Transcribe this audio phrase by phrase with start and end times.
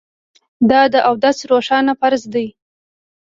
[0.69, 2.47] دا د اودس روښانه فرض دی